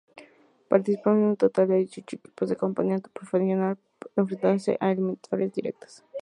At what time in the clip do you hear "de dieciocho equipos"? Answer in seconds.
1.67-2.49